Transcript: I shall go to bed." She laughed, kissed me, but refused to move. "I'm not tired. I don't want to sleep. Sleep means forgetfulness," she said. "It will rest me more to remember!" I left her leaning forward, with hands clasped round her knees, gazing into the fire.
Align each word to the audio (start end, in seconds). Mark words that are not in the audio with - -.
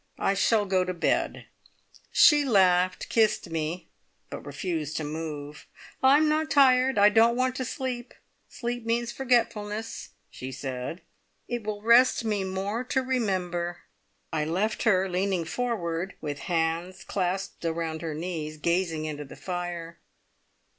I 0.17 0.33
shall 0.33 0.65
go 0.65 0.83
to 0.83 0.95
bed." 0.95 1.45
She 2.11 2.43
laughed, 2.43 3.07
kissed 3.07 3.51
me, 3.51 3.87
but 4.31 4.43
refused 4.43 4.97
to 4.97 5.03
move. 5.03 5.67
"I'm 6.01 6.27
not 6.27 6.49
tired. 6.49 6.97
I 6.97 7.09
don't 7.09 7.35
want 7.35 7.55
to 7.57 7.65
sleep. 7.65 8.15
Sleep 8.49 8.83
means 8.83 9.11
forgetfulness," 9.11 10.09
she 10.31 10.51
said. 10.51 11.01
"It 11.47 11.63
will 11.65 11.83
rest 11.83 12.25
me 12.25 12.43
more 12.43 12.83
to 12.85 13.03
remember!" 13.03 13.81
I 14.33 14.43
left 14.43 14.81
her 14.89 15.07
leaning 15.07 15.45
forward, 15.45 16.15
with 16.19 16.39
hands 16.49 17.03
clasped 17.03 17.63
round 17.63 18.01
her 18.01 18.15
knees, 18.15 18.57
gazing 18.57 19.05
into 19.05 19.25
the 19.25 19.35
fire. 19.35 19.99